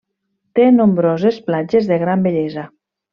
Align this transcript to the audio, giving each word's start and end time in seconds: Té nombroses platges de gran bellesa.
Té 0.59 0.63
nombroses 0.77 1.37
platges 1.49 1.91
de 1.91 1.99
gran 2.05 2.25
bellesa. 2.29 2.65